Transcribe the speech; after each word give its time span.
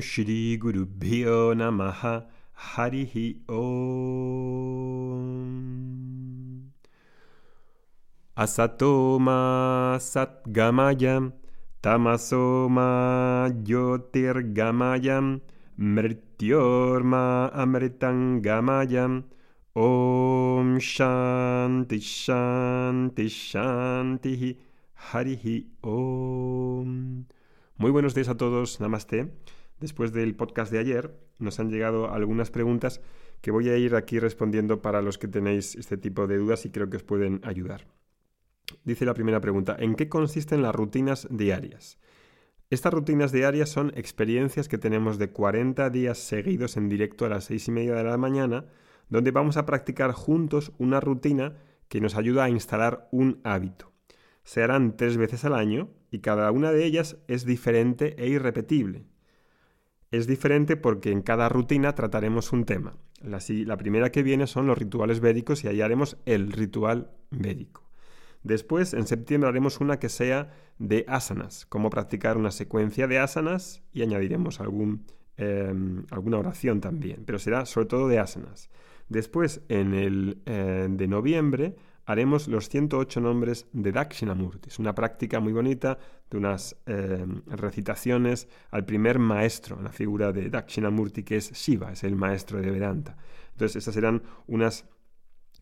Shri 0.00 0.56
Guru 0.56 0.86
Bhyo 0.86 1.54
Namaha. 1.54 2.26
Harihi 2.58 3.38
Om. 3.48 3.62
Asatoma 8.36 9.98
Satgamayam 10.00 11.32
Tamasoma 11.80 13.48
Yotirgamayam 13.64 15.40
Mrityorma 15.78 17.52
Amritangamayam 17.54 19.22
Om 19.76 20.78
Shanti 20.80 22.00
Shanti 22.00 23.28
Shanti 23.30 24.56
Harihi 25.12 25.66
Om. 25.84 27.24
Muy 27.76 27.90
buenos 27.92 28.14
días 28.16 28.28
a 28.28 28.36
todos, 28.36 28.80
Namaste. 28.80 29.30
Después 29.80 30.12
del 30.12 30.34
podcast 30.34 30.72
de 30.72 30.78
ayer 30.78 31.14
nos 31.38 31.60
han 31.60 31.70
llegado 31.70 32.12
algunas 32.12 32.50
preguntas 32.50 33.00
que 33.40 33.50
voy 33.50 33.68
a 33.68 33.76
ir 33.76 33.94
aquí 33.94 34.18
respondiendo 34.18 34.82
para 34.82 35.02
los 35.02 35.18
que 35.18 35.28
tenéis 35.28 35.76
este 35.76 35.96
tipo 35.96 36.26
de 36.26 36.38
dudas 36.38 36.64
y 36.64 36.70
creo 36.70 36.90
que 36.90 36.96
os 36.96 37.04
pueden 37.04 37.40
ayudar. 37.44 37.86
Dice 38.84 39.04
la 39.04 39.14
primera 39.14 39.40
pregunta, 39.40 39.76
¿en 39.78 39.94
qué 39.94 40.08
consisten 40.08 40.62
las 40.62 40.74
rutinas 40.74 41.28
diarias? 41.30 41.98
Estas 42.70 42.92
rutinas 42.92 43.32
diarias 43.32 43.70
son 43.70 43.92
experiencias 43.96 44.68
que 44.68 44.76
tenemos 44.76 45.18
de 45.18 45.30
40 45.30 45.88
días 45.90 46.18
seguidos 46.18 46.76
en 46.76 46.88
directo 46.88 47.24
a 47.24 47.30
las 47.30 47.44
6 47.44 47.68
y 47.68 47.70
media 47.70 47.94
de 47.94 48.04
la 48.04 48.18
mañana, 48.18 48.66
donde 49.08 49.30
vamos 49.30 49.56
a 49.56 49.64
practicar 49.64 50.12
juntos 50.12 50.72
una 50.78 51.00
rutina 51.00 51.56
que 51.88 52.00
nos 52.00 52.14
ayuda 52.14 52.44
a 52.44 52.50
instalar 52.50 53.08
un 53.10 53.40
hábito. 53.44 53.92
Se 54.44 54.62
harán 54.62 54.96
tres 54.96 55.16
veces 55.16 55.44
al 55.44 55.54
año 55.54 55.88
y 56.10 56.18
cada 56.18 56.50
una 56.50 56.72
de 56.72 56.84
ellas 56.84 57.16
es 57.26 57.46
diferente 57.46 58.16
e 58.22 58.28
irrepetible. 58.28 59.06
Es 60.10 60.26
diferente 60.26 60.76
porque 60.76 61.12
en 61.12 61.22
cada 61.22 61.48
rutina 61.48 61.94
trataremos 61.94 62.52
un 62.52 62.64
tema. 62.64 62.96
La, 63.20 63.40
la, 63.48 63.76
primera 63.76 64.10
que 64.10 64.22
viene 64.22 64.46
son 64.46 64.66
los 64.66 64.78
rituales 64.78 65.20
védicos 65.20 65.64
y 65.64 65.68
ahí 65.68 65.80
haremos 65.80 66.16
el 66.24 66.52
ritual 66.52 67.10
védico. 67.30 67.88
Después, 68.42 68.94
en 68.94 69.06
septiembre, 69.06 69.48
haremos 69.48 69.80
una 69.80 69.98
que 69.98 70.08
sea 70.08 70.50
de 70.78 71.04
asanas, 71.08 71.66
cómo 71.66 71.90
practicar 71.90 72.36
una 72.36 72.50
secuencia 72.50 73.06
de 73.06 73.18
asanas 73.18 73.82
y 73.92 74.02
añadiremos 74.02 74.60
algún, 74.60 75.04
em, 75.36 76.04
alguna 76.10 76.38
oración 76.38 76.80
también, 76.80 77.24
pero 77.26 77.38
será 77.38 77.66
sobre 77.66 77.88
todo 77.88 78.08
de 78.08 78.18
asanas. 78.18 78.70
Después, 79.08 79.62
en 79.68 79.94
el 79.94 80.42
eh, 80.46 80.86
de 80.88 81.08
noviembre, 81.08 81.76
haremos 82.08 82.48
los 82.48 82.70
108 82.70 83.20
nombres 83.20 83.66
de 83.74 83.92
Dakshinamurti. 83.92 84.70
Es 84.70 84.78
una 84.78 84.94
práctica 84.94 85.40
muy 85.40 85.52
bonita 85.52 85.98
de 86.30 86.38
unas 86.38 86.74
eh, 86.86 87.26
recitaciones 87.48 88.48
al 88.70 88.86
primer 88.86 89.18
maestro, 89.18 89.78
la 89.82 89.92
figura 89.92 90.32
de 90.32 90.48
Dakshinamurti, 90.48 91.22
que 91.22 91.36
es 91.36 91.52
Shiva, 91.52 91.92
es 91.92 92.04
el 92.04 92.16
maestro 92.16 92.62
de 92.62 92.70
Vedanta. 92.70 93.18
Entonces, 93.52 93.76
esas 93.76 93.92
serán 93.92 94.22
unas 94.46 94.86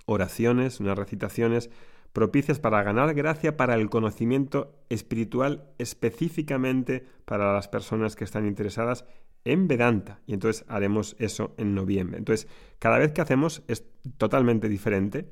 oraciones, 0.04 0.78
unas 0.78 0.96
recitaciones 0.96 1.68
propicias 2.12 2.60
para 2.60 2.80
ganar 2.84 3.12
gracia 3.14 3.56
para 3.56 3.74
el 3.74 3.90
conocimiento 3.90 4.72
espiritual 4.88 5.64
específicamente 5.78 7.04
para 7.24 7.54
las 7.54 7.66
personas 7.66 8.14
que 8.14 8.22
están 8.22 8.46
interesadas 8.46 9.04
en 9.44 9.66
Vedanta. 9.66 10.20
Y 10.28 10.34
entonces 10.34 10.64
haremos 10.68 11.16
eso 11.18 11.54
en 11.56 11.74
noviembre. 11.74 12.18
Entonces, 12.18 12.46
cada 12.78 12.98
vez 12.98 13.10
que 13.10 13.20
hacemos 13.20 13.64
es 13.66 13.84
totalmente 14.16 14.68
diferente 14.68 15.28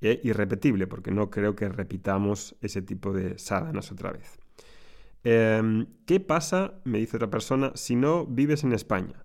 e 0.00 0.20
irrepetible, 0.24 0.86
porque 0.86 1.10
no 1.10 1.30
creo 1.30 1.56
que 1.56 1.68
repitamos 1.68 2.56
ese 2.60 2.82
tipo 2.82 3.12
de 3.12 3.38
sadhanas 3.38 3.90
otra 3.92 4.12
vez. 4.12 4.38
Em, 5.24 5.86
¿Qué 6.06 6.20
pasa, 6.20 6.74
me 6.84 6.98
dice 6.98 7.16
otra 7.16 7.30
persona, 7.30 7.72
si 7.74 7.96
no 7.96 8.26
vives 8.26 8.62
en 8.62 8.72
España? 8.72 9.24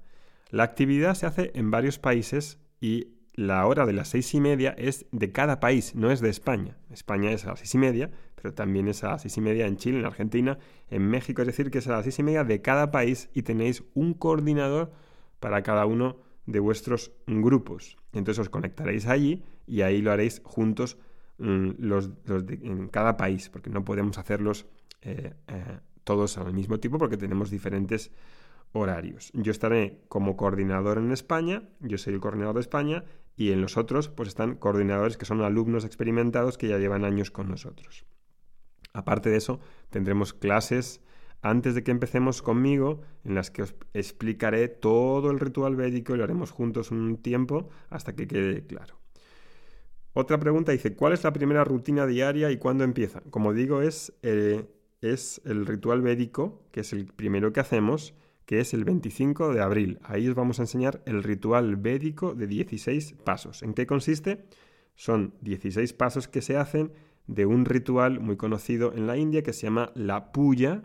La 0.50 0.64
actividad 0.64 1.14
se 1.14 1.26
hace 1.26 1.52
en 1.54 1.72
varios 1.72 2.00
países 2.00 2.58
y 2.80 3.10
la 3.34 3.66
hora 3.66 3.86
de 3.86 3.94
las 3.94 4.10
seis 4.10 4.34
y 4.34 4.42
media 4.42 4.76
es 4.78 5.06
de 5.12 5.32
cada 5.32 5.60
país, 5.60 5.96
no 5.96 6.12
es 6.12 6.20
de 6.20 6.30
España. 6.30 6.78
España 6.90 7.32
es 7.32 7.46
a 7.46 7.50
las 7.50 7.60
seis 7.60 7.76
y 7.76 7.78
media, 7.78 8.12
pero 8.36 8.54
también 8.54 8.88
es 8.88 9.04
a 9.04 9.10
las 9.10 9.22
seis 9.22 9.38
y 9.38 9.42
media 9.42 9.68
en 9.68 9.78
Chile, 9.78 10.00
en 10.00 10.06
Argentina, 10.06 10.58
en 10.90 11.08
México, 11.08 11.42
es 11.42 11.48
decir, 11.48 11.72
que 11.72 11.78
es 11.78 11.88
a 11.88 11.92
las 11.92 12.04
seis 12.04 12.20
y 12.20 12.24
media 12.24 12.44
de 12.44 12.62
cada 12.62 12.92
país 12.92 13.30
y 13.34 13.44
tenéis 13.44 13.84
un 13.94 14.14
coordinador 14.14 14.92
para 15.40 15.64
cada 15.64 15.86
uno 15.86 16.18
de 16.46 16.60
vuestros 16.60 17.12
grupos. 17.28 17.98
Entonces 18.14 18.40
os 18.40 18.50
conectaréis 18.50 19.08
allí 19.08 19.44
y 19.68 19.82
ahí 19.82 20.02
lo 20.02 20.12
haréis 20.12 20.42
juntos 20.44 20.98
mm, 21.38 21.72
los, 21.78 22.12
en 22.28 22.88
cada 22.88 23.18
país, 23.18 23.50
porque 23.50 23.70
no 23.70 23.86
podemos 23.86 24.18
hacerlos 24.18 24.66
eh, 25.02 25.34
eh, 25.48 25.80
todos 26.04 26.38
al 26.38 26.54
mismo 26.54 26.80
tiempo 26.80 26.98
porque 26.98 27.18
tenemos 27.18 27.50
diferentes 27.50 28.12
horarios. 28.74 29.32
Yo 29.34 29.52
estaré 29.52 30.00
como 30.08 30.38
coordinador 30.38 30.98
en 30.98 31.12
España, 31.12 31.64
yo 31.80 31.98
soy 31.98 32.14
el 32.14 32.20
coordinador 32.20 32.56
de 32.56 32.62
España, 32.62 33.04
y 33.36 33.52
en 33.52 33.62
los 33.62 33.78
otros 33.78 34.10
pues 34.10 34.30
están 34.30 34.56
coordinadores 34.56 35.18
que 35.18 35.26
son 35.26 35.42
alumnos 35.42 35.86
experimentados 35.86 36.58
que 36.58 36.68
ya 36.68 36.78
llevan 36.78 37.06
años 37.06 37.32
con 37.32 37.50
nosotros. 37.50 38.06
Aparte 38.94 39.30
de 39.30 39.38
eso, 39.38 39.60
tendremos 39.90 40.34
clases 40.34 41.02
antes 41.42 41.76
de 41.76 41.84
que 41.84 41.92
empecemos 41.92 42.42
conmigo, 42.42 43.02
en 43.24 43.36
las 43.36 43.52
que 43.52 43.64
os 43.64 43.76
explicaré 43.94 44.68
todo 44.68 45.32
el 45.32 45.40
ritual 45.40 45.76
védico 45.76 46.14
y 46.14 46.18
lo 46.18 46.24
haremos 46.24 46.52
juntos 46.52 46.92
un 46.92 47.18
tiempo 47.18 47.70
hasta 47.90 48.16
que 48.16 48.28
quede 48.28 48.66
claro. 48.66 49.00
Otra 50.14 50.40
pregunta 50.40 50.72
dice, 50.72 50.96
¿cuál 50.96 51.14
es 51.14 51.24
la 51.24 51.32
primera 51.32 51.64
rutina 51.64 52.06
diaria 52.06 52.52
y 52.52 52.58
cuándo 52.58 52.84
empieza? 52.84 53.22
Como 53.30 53.54
digo, 53.54 53.82
es, 53.82 54.14
eh, 54.24 54.66
es 55.02 55.42
el 55.46 55.66
ritual 55.66 56.02
védico, 56.02 56.64
que 56.72 56.82
es 56.82 56.92
el 56.92 57.06
primero 57.06 57.54
que 57.54 57.62
hacemos, 57.62 58.14
que 58.46 58.60
es 58.60 58.74
el 58.74 58.84
25 58.84 59.54
de 59.54 59.62
abril. 59.62 60.00
Ahí 60.04 60.28
os 60.28 60.36
vamos 60.36 60.60
a 60.60 60.64
enseñar 60.64 61.02
el 61.06 61.24
ritual 61.24 61.78
védico 61.78 62.34
de 62.36 62.48
16 62.48 63.14
pasos. 63.24 63.64
¿En 63.64 63.74
qué 63.74 63.88
consiste? 63.88 64.46
Son 64.96 65.34
16 65.42 65.94
pasos 65.94 66.28
que 66.28 66.42
se 66.42 66.58
hacen 66.58 66.92
de 67.28 67.46
un 67.46 67.64
ritual 67.64 68.20
muy 68.20 68.36
conocido 68.36 68.94
en 68.94 69.08
la 69.08 69.16
India 69.16 69.44
que 69.44 69.54
se 69.54 69.62
llama 69.64 69.94
la 69.96 70.34
puya, 70.34 70.84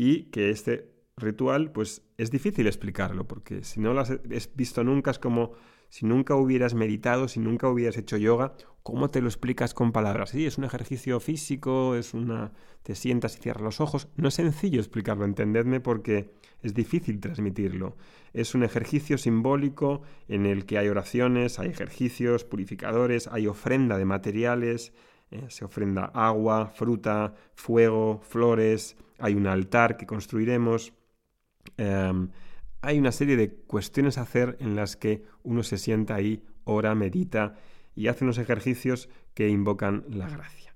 y 0.00 0.30
que 0.30 0.48
este 0.48 0.94
ritual 1.18 1.72
pues 1.72 2.00
es 2.16 2.30
difícil 2.30 2.66
explicarlo 2.66 3.28
porque 3.28 3.62
si 3.64 3.80
no 3.80 3.92
lo 3.92 4.00
has 4.00 4.18
visto 4.56 4.82
nunca 4.82 5.10
es 5.10 5.18
como 5.18 5.52
si 5.90 6.06
nunca 6.06 6.36
hubieras 6.36 6.72
meditado, 6.72 7.28
si 7.28 7.38
nunca 7.38 7.68
hubieras 7.68 7.98
hecho 7.98 8.16
yoga, 8.16 8.54
¿cómo 8.82 9.10
te 9.10 9.20
lo 9.20 9.28
explicas 9.28 9.74
con 9.74 9.92
palabras? 9.92 10.30
Sí, 10.30 10.46
es 10.46 10.56
un 10.56 10.64
ejercicio 10.64 11.20
físico, 11.20 11.96
es 11.96 12.14
una 12.14 12.52
te 12.82 12.94
sientas 12.94 13.36
y 13.36 13.40
cierras 13.40 13.62
los 13.62 13.80
ojos, 13.82 14.08
no 14.16 14.28
es 14.28 14.34
sencillo 14.34 14.80
explicarlo, 14.80 15.26
entendedme 15.26 15.80
porque 15.80 16.30
es 16.62 16.72
difícil 16.72 17.20
transmitirlo. 17.20 17.98
Es 18.32 18.54
un 18.54 18.62
ejercicio 18.62 19.18
simbólico 19.18 20.00
en 20.28 20.46
el 20.46 20.64
que 20.64 20.78
hay 20.78 20.88
oraciones, 20.88 21.58
hay 21.58 21.68
ejercicios 21.68 22.44
purificadores, 22.44 23.26
hay 23.26 23.48
ofrenda 23.48 23.98
de 23.98 24.06
materiales, 24.06 24.94
eh, 25.30 25.44
se 25.48 25.66
ofrenda 25.66 26.06
agua, 26.14 26.68
fruta, 26.68 27.34
fuego, 27.54 28.20
flores, 28.22 28.96
hay 29.20 29.34
un 29.34 29.46
altar 29.46 29.96
que 29.96 30.06
construiremos. 30.06 30.92
Em, 31.76 32.30
hay 32.82 32.98
una 32.98 33.12
serie 33.12 33.36
de 33.36 33.52
cuestiones 33.52 34.18
a 34.18 34.22
hacer 34.22 34.56
en 34.60 34.76
las 34.76 34.96
que 34.96 35.24
uno 35.42 35.62
se 35.62 35.78
sienta 35.78 36.14
ahí, 36.14 36.44
ora, 36.64 36.94
medita 36.94 37.54
y 37.94 38.08
hace 38.08 38.24
unos 38.24 38.38
ejercicios 38.38 39.08
que 39.34 39.48
invocan 39.48 40.04
la 40.08 40.28
gracia. 40.28 40.74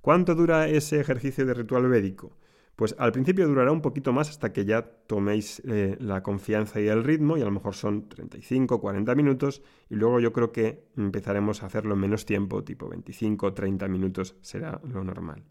¿Cuánto 0.00 0.34
dura 0.34 0.68
ese 0.68 1.00
ejercicio 1.00 1.46
de 1.46 1.54
ritual 1.54 1.88
védico? 1.88 2.36
Pues 2.76 2.96
al 2.98 3.12
principio 3.12 3.46
durará 3.46 3.70
un 3.70 3.80
poquito 3.80 4.12
más 4.12 4.28
hasta 4.28 4.52
que 4.52 4.64
ya 4.64 4.82
toméis 4.82 5.62
eh, 5.64 5.96
la 6.00 6.22
confianza 6.22 6.80
y 6.80 6.88
el 6.88 7.04
ritmo, 7.04 7.36
y 7.36 7.42
a 7.42 7.44
lo 7.44 7.52
mejor 7.52 7.74
son 7.74 8.08
35, 8.08 8.80
40 8.80 9.14
minutos, 9.14 9.62
y 9.88 9.94
luego 9.94 10.18
yo 10.18 10.32
creo 10.32 10.50
que 10.50 10.88
empezaremos 10.96 11.62
a 11.62 11.66
hacerlo 11.66 11.94
en 11.94 12.00
menos 12.00 12.26
tiempo, 12.26 12.64
tipo 12.64 12.88
25, 12.88 13.54
30 13.54 13.86
minutos 13.86 14.36
será 14.40 14.80
lo 14.82 15.04
normal. 15.04 15.44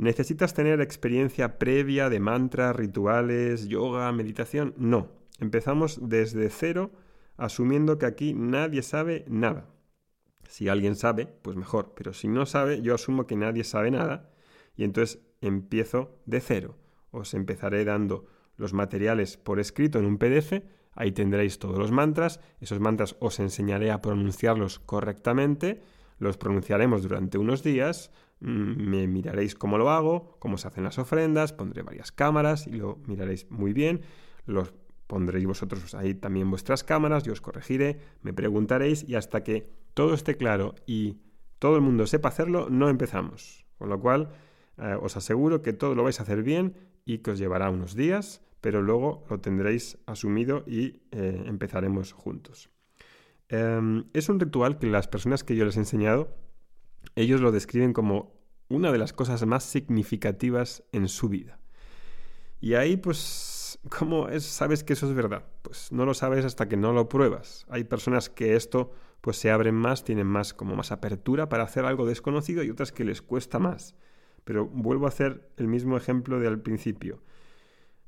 ¿Necesitas 0.00 0.54
tener 0.54 0.80
experiencia 0.80 1.58
previa 1.58 2.08
de 2.08 2.20
mantras, 2.20 2.74
rituales, 2.74 3.68
yoga, 3.68 4.10
meditación? 4.12 4.72
No. 4.78 5.08
Empezamos 5.38 5.98
desde 6.08 6.48
cero, 6.48 6.90
asumiendo 7.36 7.98
que 7.98 8.06
aquí 8.06 8.32
nadie 8.32 8.80
sabe 8.80 9.26
nada. 9.28 9.68
Si 10.48 10.70
alguien 10.70 10.96
sabe, 10.96 11.26
pues 11.26 11.54
mejor, 11.58 11.92
pero 11.94 12.14
si 12.14 12.28
no 12.28 12.46
sabe, 12.46 12.80
yo 12.80 12.94
asumo 12.94 13.26
que 13.26 13.36
nadie 13.36 13.62
sabe 13.62 13.90
nada, 13.90 14.30
y 14.74 14.84
entonces 14.84 15.20
empiezo 15.42 16.18
de 16.24 16.40
cero. 16.40 16.78
Os 17.10 17.34
empezaré 17.34 17.84
dando 17.84 18.24
los 18.56 18.72
materiales 18.72 19.36
por 19.36 19.60
escrito 19.60 19.98
en 19.98 20.06
un 20.06 20.16
PDF, 20.16 20.62
ahí 20.94 21.12
tendréis 21.12 21.58
todos 21.58 21.78
los 21.78 21.90
mantras, 21.90 22.40
esos 22.58 22.80
mantras 22.80 23.16
os 23.20 23.38
enseñaré 23.38 23.90
a 23.90 24.00
pronunciarlos 24.00 24.78
correctamente, 24.78 25.82
los 26.20 26.36
pronunciaremos 26.36 27.02
durante 27.02 27.38
unos 27.38 27.64
días, 27.64 28.12
mm, 28.40 28.88
me 28.88 29.08
miraréis 29.08 29.56
cómo 29.56 29.78
lo 29.78 29.90
hago, 29.90 30.36
cómo 30.38 30.58
se 30.58 30.68
hacen 30.68 30.84
las 30.84 30.98
ofrendas, 30.98 31.52
pondré 31.52 31.82
varias 31.82 32.12
cámaras 32.12 32.66
y 32.66 32.72
lo 32.72 32.98
miraréis 33.06 33.50
muy 33.50 33.72
bien, 33.72 34.02
los 34.46 34.72
pondréis 35.08 35.46
vosotros 35.46 35.94
ahí 35.94 36.14
también 36.14 36.48
vuestras 36.50 36.84
cámaras, 36.84 37.24
yo 37.24 37.32
os 37.32 37.40
corregiré, 37.40 37.98
me 38.22 38.32
preguntaréis 38.32 39.04
y 39.08 39.16
hasta 39.16 39.42
que 39.42 39.68
todo 39.94 40.14
esté 40.14 40.36
claro 40.36 40.76
y 40.86 41.16
todo 41.58 41.74
el 41.74 41.82
mundo 41.82 42.06
sepa 42.06 42.28
hacerlo, 42.28 42.68
no 42.70 42.88
empezamos. 42.88 43.66
Con 43.76 43.88
lo 43.88 43.98
cual, 43.98 44.30
eh, 44.78 44.96
os 45.00 45.16
aseguro 45.16 45.62
que 45.62 45.72
todo 45.72 45.94
lo 45.94 46.04
vais 46.04 46.20
a 46.20 46.22
hacer 46.22 46.42
bien 46.42 46.76
y 47.04 47.18
que 47.18 47.32
os 47.32 47.38
llevará 47.38 47.70
unos 47.70 47.94
días, 47.96 48.42
pero 48.60 48.82
luego 48.82 49.24
lo 49.28 49.40
tendréis 49.40 49.98
asumido 50.06 50.64
y 50.66 51.00
eh, 51.10 51.42
empezaremos 51.46 52.12
juntos. 52.12 52.70
Em, 53.50 54.04
es 54.12 54.28
un 54.28 54.38
ritual 54.38 54.78
que 54.78 54.86
las 54.86 55.08
personas 55.08 55.42
que 55.42 55.56
yo 55.56 55.64
les 55.64 55.76
he 55.76 55.80
enseñado, 55.80 56.36
ellos 57.16 57.40
lo 57.40 57.50
describen 57.50 57.92
como 57.92 58.32
una 58.68 58.92
de 58.92 58.98
las 58.98 59.12
cosas 59.12 59.44
más 59.44 59.64
significativas 59.64 60.84
en 60.92 61.08
su 61.08 61.28
vida. 61.28 61.58
Y 62.60 62.74
ahí, 62.74 62.96
pues, 62.96 63.80
¿cómo 63.98 64.28
es, 64.28 64.44
sabes 64.44 64.84
que 64.84 64.92
eso 64.92 65.08
es 65.08 65.14
verdad? 65.14 65.44
Pues 65.62 65.90
no 65.90 66.06
lo 66.06 66.14
sabes 66.14 66.44
hasta 66.44 66.68
que 66.68 66.76
no 66.76 66.92
lo 66.92 67.08
pruebas. 67.08 67.66
Hay 67.68 67.82
personas 67.84 68.30
que 68.30 68.54
esto, 68.54 68.92
pues, 69.20 69.36
se 69.36 69.50
abren 69.50 69.74
más, 69.74 70.04
tienen 70.04 70.28
más, 70.28 70.54
como 70.54 70.76
más 70.76 70.92
apertura 70.92 71.48
para 71.48 71.64
hacer 71.64 71.84
algo 71.84 72.06
desconocido 72.06 72.62
y 72.62 72.70
otras 72.70 72.92
que 72.92 73.04
les 73.04 73.20
cuesta 73.20 73.58
más. 73.58 73.96
Pero 74.44 74.66
vuelvo 74.66 75.06
a 75.06 75.08
hacer 75.08 75.50
el 75.56 75.66
mismo 75.66 75.96
ejemplo 75.96 76.38
del 76.38 76.60
principio. 76.60 77.20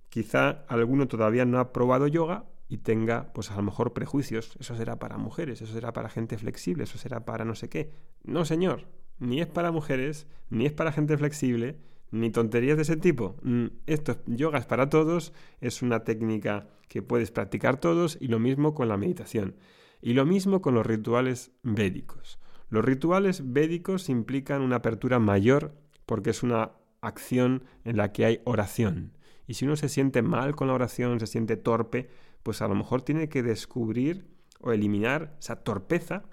Quizá 0.09 0.65
alguno 0.69 1.09
todavía 1.09 1.45
no 1.45 1.59
ha 1.59 1.73
probado 1.73 2.07
yoga 2.07 2.45
y 2.73 2.79
tenga, 2.79 3.35
pues 3.35 3.51
a 3.51 3.57
lo 3.57 3.63
mejor, 3.65 3.93
prejuicios. 3.93 4.57
Eso 4.59 4.75
será 4.75 4.99
para 4.99 5.19
mujeres, 5.19 5.61
eso 5.61 5.75
será 5.75 5.93
para 5.93 6.09
gente 6.09 6.39
flexible, 6.39 6.85
eso 6.85 6.97
será 6.97 7.27
para 7.27 7.45
no 7.45 7.55
sé 7.55 7.69
qué. 7.69 7.91
No, 8.25 8.47
señor, 8.47 8.87
ni 9.19 9.43
es 9.43 9.47
para 9.47 9.71
mujeres, 9.71 10.27
ni 10.49 10.65
es 10.65 10.73
para 10.73 10.91
gente 10.91 11.19
flexible, 11.19 11.77
ni 12.13 12.31
tonterías 12.31 12.79
de 12.79 12.85
ese 12.85 12.97
tipo. 12.97 13.37
Mm, 13.43 13.67
esto, 13.85 14.23
yoga 14.25 14.59
es 14.59 14.65
para 14.65 14.89
todos, 14.89 15.35
es 15.61 15.83
una 15.83 16.05
técnica 16.05 16.67
que 16.89 17.03
puedes 17.03 17.31
practicar 17.31 17.79
todos 17.79 18.17
y 18.19 18.29
lo 18.29 18.39
mismo 18.39 18.73
con 18.73 18.89
la 18.89 18.97
meditación. 18.97 19.57
Y 20.01 20.15
lo 20.15 20.25
mismo 20.25 20.63
con 20.63 20.73
los 20.73 20.87
rituales 20.87 21.53
védicos. 21.63 22.39
Los 22.71 22.87
rituales 22.87 23.53
védicos 23.53 24.09
implican 24.09 24.63
una 24.63 24.77
apertura 24.77 25.19
mayor 25.19 25.75
porque 26.07 26.31
es 26.31 26.43
una 26.43 26.73
acción 27.03 27.65
en 27.85 27.99
la 27.99 28.13
que 28.13 28.25
hay 28.25 28.41
oración. 28.45 29.13
Y 29.47 29.55
si 29.55 29.67
uno 29.67 29.77
se 29.77 29.91
siente 29.91 30.23
mal 30.23 30.57
con 30.57 30.69
la 30.69 30.75
oración, 30.75 31.21
se 31.21 31.27
siente 31.27 31.59
torpe, 31.59 32.09
pues 32.43 32.63
a 32.63 32.69
lo 32.69 32.75
mejor 32.75 33.03
tiene 33.03 33.29
que 33.29 33.43
descubrir 33.43 34.27
o 34.61 34.73
eliminar 34.73 35.37
esa 35.41 35.63
torpeza 35.63 36.25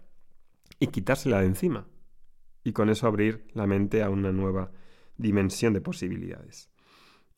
y 0.80 0.88
quitársela 0.88 1.40
de 1.42 1.48
encima. 1.48 1.88
Y 2.64 2.74
con 2.74 2.90
eso 2.90 3.08
abrir 3.08 3.48
la 3.54 3.68
mente 3.68 4.04
a 4.04 4.10
una 4.10 4.32
nueva 4.32 4.72
dimensión 5.18 5.74
de 5.74 5.82
posibilidades. 5.82 6.70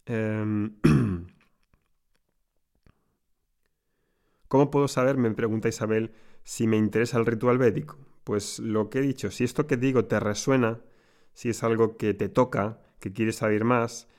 Em, 0.05 0.75
¿Cómo 4.47 4.69
puedo 4.69 4.87
saber, 4.89 5.15
me 5.15 5.31
pregunta 5.31 5.69
Isabel, 5.69 6.11
si 6.43 6.67
me 6.67 6.75
interesa 6.75 7.17
el 7.17 7.25
ritual 7.25 7.57
védico? 7.57 7.97
Pues 8.25 8.59
lo 8.59 8.89
que 8.89 8.99
he 8.99 9.01
dicho, 9.01 9.31
si 9.31 9.45
esto 9.45 9.65
que 9.65 9.77
digo 9.77 10.05
te 10.05 10.19
resuena, 10.19 10.81
si 11.33 11.49
es 11.49 11.63
algo 11.63 11.95
que 11.95 12.13
te 12.13 12.27
toca, 12.27 12.81
que 12.99 13.13
quieres 13.13 13.37
saber 13.37 13.63
más, 13.63 14.09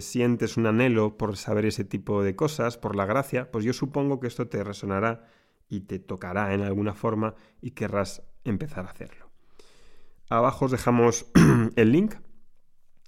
sientes 0.00 0.56
un 0.56 0.66
anhelo 0.66 1.16
por 1.16 1.36
saber 1.36 1.66
ese 1.66 1.84
tipo 1.84 2.22
de 2.22 2.34
cosas, 2.34 2.78
por 2.78 2.96
la 2.96 3.06
gracia, 3.06 3.50
pues 3.50 3.64
yo 3.64 3.72
supongo 3.72 4.20
que 4.20 4.26
esto 4.26 4.48
te 4.48 4.64
resonará 4.64 5.28
y 5.68 5.80
te 5.80 5.98
tocará 5.98 6.54
en 6.54 6.62
alguna 6.62 6.94
forma 6.94 7.34
y 7.60 7.72
querrás 7.72 8.22
empezar 8.44 8.86
a 8.86 8.90
hacerlo. 8.90 9.30
Abajo 10.28 10.66
os 10.66 10.70
dejamos 10.70 11.26
el 11.76 11.92
link. 11.92 12.14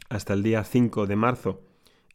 Hasta 0.08 0.34
el 0.34 0.42
día 0.42 0.62
5 0.62 1.06
de 1.06 1.16
marzo 1.16 1.66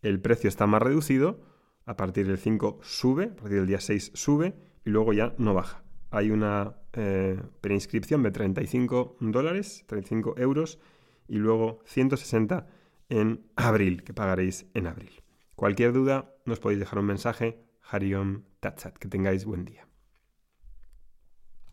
el 0.01 0.19
precio 0.21 0.47
está 0.47 0.67
más 0.67 0.81
reducido. 0.81 1.41
A 1.85 1.97
partir 1.97 2.27
del 2.27 2.37
5 2.37 2.79
sube, 2.83 3.25
a 3.25 3.35
partir 3.35 3.57
del 3.57 3.67
día 3.67 3.79
6 3.79 4.11
sube 4.13 4.53
y 4.85 4.91
luego 4.91 5.13
ya 5.13 5.33
no 5.37 5.53
baja. 5.53 5.83
Hay 6.09 6.31
una 6.31 6.75
eh, 6.93 7.41
preinscripción 7.61 8.23
de 8.23 8.31
35 8.31 9.17
dólares, 9.19 9.83
35 9.87 10.35
euros 10.37 10.79
y 11.27 11.37
luego 11.37 11.79
160 11.85 12.67
en 13.11 13.45
abril, 13.55 14.03
que 14.03 14.13
pagaréis 14.13 14.65
en 14.73 14.87
abril. 14.87 15.11
Cualquier 15.55 15.91
duda, 15.93 16.33
nos 16.45 16.59
podéis 16.59 16.79
dejar 16.79 16.99
un 16.99 17.05
mensaje. 17.05 17.61
Hariom 17.83 18.45
Tatsat. 18.61 18.97
Que 18.97 19.09
tengáis 19.09 19.45
buen 19.45 19.65
día. 19.65 19.90